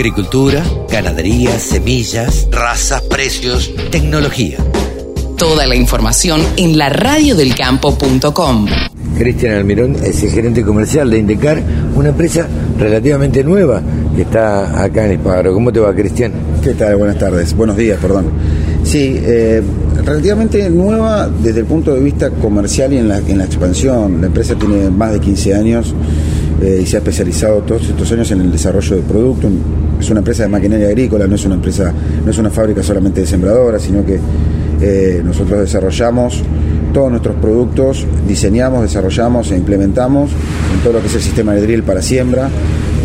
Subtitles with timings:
[0.00, 4.56] Agricultura, ganadería, semillas, razas, precios, tecnología.
[5.36, 8.66] Toda la información en la radiodelcampo.com.
[9.18, 11.62] Cristian Almirón es el gerente comercial de Indecar,
[11.94, 13.82] una empresa relativamente nueva
[14.16, 15.52] que está acá en Espagaro.
[15.52, 16.32] ¿Cómo te va, Cristian?
[16.64, 16.96] ¿Qué tal?
[16.96, 17.54] Buenas tardes.
[17.54, 18.30] Buenos días, perdón.
[18.82, 19.62] Sí, eh,
[20.02, 24.22] relativamente nueva desde el punto de vista comercial y en la, en la expansión.
[24.22, 25.94] La empresa tiene más de 15 años
[26.62, 29.50] eh, y se ha especializado todos estos años en el desarrollo de productos.
[30.00, 31.92] Es una empresa de maquinaria agrícola, no es una empresa,
[32.24, 34.18] no es una fábrica solamente de sembradoras, sino que
[34.80, 36.42] eh, nosotros desarrollamos
[36.92, 40.30] todos nuestros productos, diseñamos, desarrollamos e implementamos
[40.74, 42.48] en todo lo que es el sistema de drill para siembra.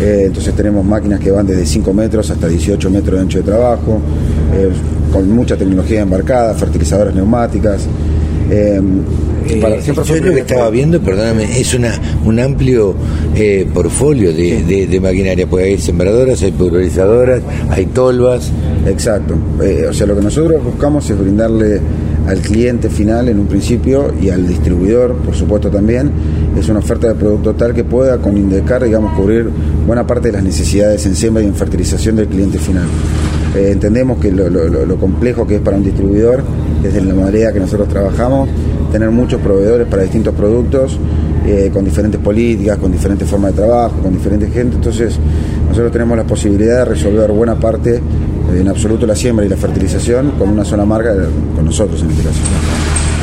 [0.00, 3.44] Eh, entonces tenemos máquinas que van desde 5 metros hasta 18 metros de ancho de
[3.44, 4.00] trabajo,
[4.54, 4.70] eh,
[5.12, 7.86] con mucha tecnología embarcada, fertilizadoras neumáticas.
[8.50, 8.80] Eh,
[9.60, 11.92] para, yo lo que estaba viendo, perdóname, es una
[12.24, 12.94] un amplio
[13.34, 18.50] eh, portfolio de, de, de, maquinaria, porque hay sembradoras, hay pulverizadoras, hay tolvas.
[18.86, 19.34] Exacto.
[19.62, 21.80] Eh, o sea, lo que nosotros buscamos es brindarle
[22.26, 26.10] al cliente final en un principio y al distribuidor, por supuesto también,
[26.56, 29.48] es una oferta de producto tal que pueda con Indecar, digamos, cubrir
[29.86, 32.86] buena parte de las necesidades en siembra y en fertilización del cliente final.
[33.54, 36.42] Eh, entendemos que lo, lo, lo, complejo que es para un distribuidor,
[36.82, 38.31] desde la modalidad que nosotros trabajamos,
[38.90, 40.98] tener muchos proveedores para distintos productos,
[41.46, 44.76] eh, con diferentes políticas, con diferentes formas de trabajo, con diferentes gente.
[44.76, 45.18] Entonces,
[45.68, 48.00] nosotros tenemos la posibilidad de resolver buena parte, eh,
[48.60, 51.14] en absoluto la siembra y la fertilización, con una zona marca,
[51.54, 52.38] con nosotros en este caso.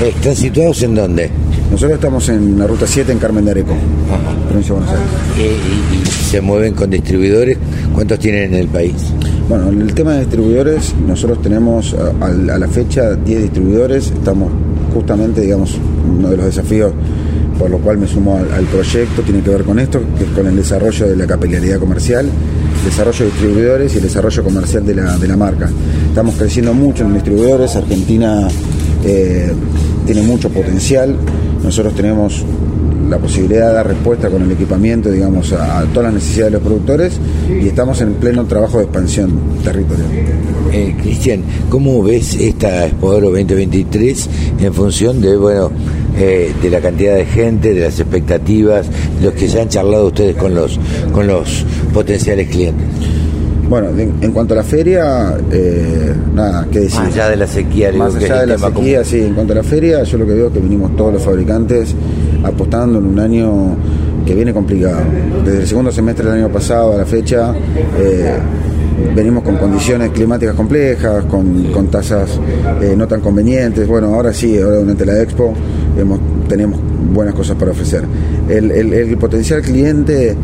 [0.06, 1.30] ¿Están situados en dónde?
[1.72, 3.76] Nosotros estamos en la ruta 7 en Carmen de Areco,
[4.48, 5.10] provincia de Buenos Aires.
[5.38, 7.58] ¿Y, y, y se mueven con distribuidores?
[7.94, 8.96] ¿Cuántos tienen en el país?
[9.50, 14.52] Bueno, el tema de distribuidores, nosotros tenemos a, a la fecha 10 distribuidores, estamos
[14.94, 15.76] justamente, digamos,
[16.08, 16.94] uno de los desafíos
[17.58, 20.30] por lo cual me sumo al, al, proyecto, tiene que ver con esto, que es
[20.30, 22.30] con el desarrollo de la capilaridad comercial,
[22.86, 25.70] desarrollo de distribuidores y el desarrollo comercial de la, de la marca.
[26.08, 28.48] Estamos creciendo mucho en distribuidores, Argentina
[29.04, 29.52] eh,
[30.06, 31.18] tiene mucho potencial,
[31.62, 32.46] nosotros tenemos
[33.10, 36.68] la posibilidad de dar respuesta con el equipamiento, digamos, a, todas las necesidades de los
[36.68, 39.32] productores y estamos en pleno trabajo de expansión
[39.64, 40.08] territorial.
[40.72, 44.30] Eh, Cristian, ¿cómo ves esta Expo 2023
[44.62, 45.72] en función de, bueno,
[46.18, 48.86] eh, de la cantidad de gente, de las expectativas,
[49.20, 50.80] de los que ya han charlado ustedes con los,
[51.12, 52.86] con los potenciales clientes?
[53.70, 57.00] Bueno, en, en, cuanto a la feria, eh, nada, ¿qué decir?
[57.02, 59.06] Más allá de la sequía, más allá de la sequía, común.
[59.06, 59.22] sí.
[59.22, 61.94] En cuanto a la feria, yo lo que veo es que vinimos todos los fabricantes
[62.44, 63.76] apostando en un año
[64.26, 65.02] que viene complicado.
[65.46, 67.54] Desde el segundo semestre del año pasado a la fecha,
[68.00, 68.38] eh,
[69.16, 72.40] venimos con condiciones climáticas complejas, con, con tasas
[72.82, 73.88] eh, no tan convenientes.
[73.88, 75.54] Bueno, ahora sí, ahora durante la expo
[75.96, 76.80] hemos, tenemos
[77.14, 78.04] buenas cosas para ofrecer.
[78.50, 80.36] El, el, el potencial cliente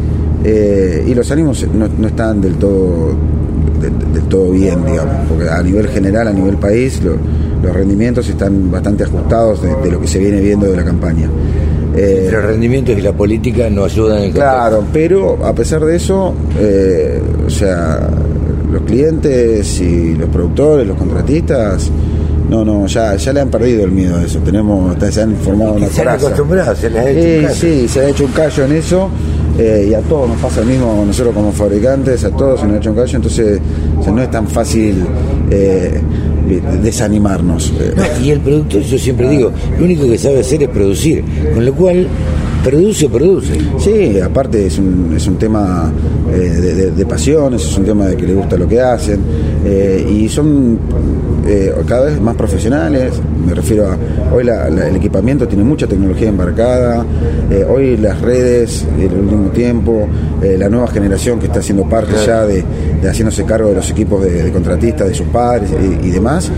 [0.44, 3.14] eh, y los ánimos no, no están del todo,
[3.82, 7.18] del, del, todo bien, digamos, porque a nivel general, a nivel país, lo,
[7.64, 11.30] los rendimientos están bastante ajustados de, de, lo que se viene viendo de la campaña.
[11.98, 16.34] Eh, los rendimientos y la política no ayudan en Claro, pero a pesar de eso,
[16.60, 18.10] eh, o sea,
[18.70, 21.90] los clientes y los productores, los contratistas,
[22.50, 24.40] no, no, ya, ya le han perdido el miedo a eso.
[24.40, 27.56] Tenemos, se han formado una Se han acostumbrado, se les ha hecho sí, un callo.
[27.56, 29.10] Sí, se ha hecho un callo en eso.
[29.58, 32.90] Eh, y a todos nos pasa lo mismo nosotros como fabricantes, a todos ha hecho
[32.90, 33.60] un callo, entonces
[34.06, 35.06] no es tan fácil
[35.50, 36.02] eh,
[36.82, 37.72] desanimarnos.
[37.96, 41.24] No, y el productor, yo siempre digo, lo único que sabe hacer es producir,
[41.54, 42.08] con lo cual
[42.66, 43.54] produce o produce.
[43.78, 45.92] Sí, aparte es un, es un tema
[46.34, 49.20] eh, de, de, de, pasiones, es un tema de que le gusta lo que hacen
[49.64, 50.80] eh, y son
[51.48, 53.14] eh, cada vez más profesionales.
[53.46, 53.98] Me refiero a
[54.34, 57.06] hoy la, la, el equipamiento tiene mucha tecnología embarcada,
[57.70, 60.08] hoy las redes, el último tiempo,
[60.42, 62.26] la nueva generación que está haciendo parte claro.
[62.26, 62.64] ya de,
[63.04, 66.52] de, haciéndose cargo de los equipos de, contratistas, de sus padres y, y demás,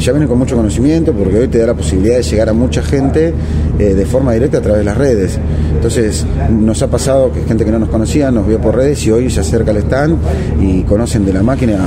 [0.00, 2.82] ya vienen con mucho conocimiento porque hoy te da la posibilidad de llegar a mucha
[2.82, 3.32] gente
[3.78, 5.38] de forma directa a través de las redes.
[5.74, 9.10] Entonces nos ha pasado que gente que no nos conocía nos vio por redes y
[9.10, 10.18] hoy se acerca al stand
[10.60, 11.78] y conocen de la máquina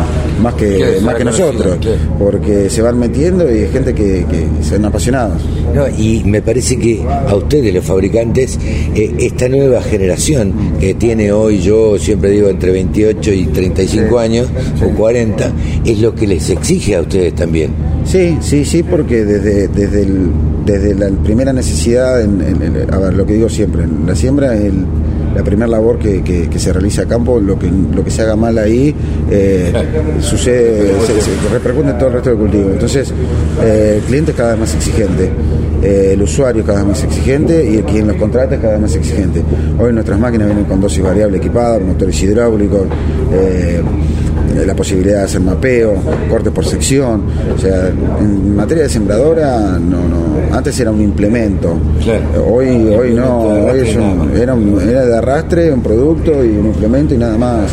[0.42, 1.78] más que, más que nosotros,
[2.20, 5.42] porque se van metiendo y hay gente que, que son apasionados.
[5.74, 8.58] No, y me parece que a ustedes, los fabricantes,
[8.96, 14.16] eh, esta nueva generación que tiene hoy, yo siempre digo entre 28 y 35 sí,
[14.18, 14.86] años sí.
[14.86, 15.52] o 40,
[15.86, 17.95] es lo que les exige a ustedes también.
[18.06, 20.30] Sí, sí, sí, porque desde, desde el
[20.66, 24.56] desde la primera necesidad, en, en, a ver, lo que digo siempre, en la siembra
[24.58, 24.84] el,
[25.36, 28.36] la primera labor que, que- se realiza a campo, lo que, lo que se haga
[28.36, 28.96] mal ahí
[29.30, 29.72] eh,
[30.22, 32.70] sucede, se, repercute en todo el resto del cultivo.
[32.72, 33.14] Entonces,
[33.64, 35.30] eh, el cliente es cada vez más exigente.
[35.84, 38.74] eh, el usuario es cada vez más exigente y el quien los contrata es cada
[38.74, 39.44] vez más exigente.
[39.78, 42.88] Hoy nuestras máquinas vienen con dosis variable equipadas, motores hidráulicos,
[44.64, 45.96] la posibilidad de hacer mapeo,
[46.30, 47.24] corte por sección.
[47.56, 47.88] O sea,
[48.20, 50.56] en materia de sembradora, no, no.
[50.56, 51.74] Antes era un implemento.
[52.04, 52.46] Claro.
[52.54, 56.50] Hoy, hoy no, de hoy es un- era, un- era de arrastre, un producto y
[56.50, 57.72] un implemento y nada más.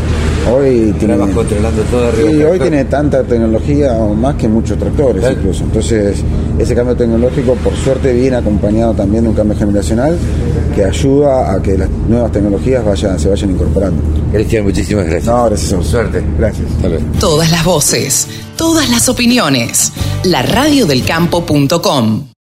[0.53, 5.23] Hoy tiene, controlando todo arriba Sí, hoy tiene tanta tecnología o más que muchos tractores
[5.39, 5.63] incluso.
[5.63, 6.17] Entonces,
[6.59, 10.17] ese cambio tecnológico, por suerte, viene acompañado también de un cambio generacional
[10.75, 14.03] que ayuda a que las nuevas tecnologías vayan, se vayan incorporando.
[14.33, 15.27] Cristian, muchísimas gracias.
[15.27, 15.87] No, gracias a vos.
[15.87, 16.23] Suerte.
[16.39, 16.67] Gracias.
[17.21, 19.93] Todas las voces, todas las opiniones.
[20.25, 22.25] La radiodelcampo.com.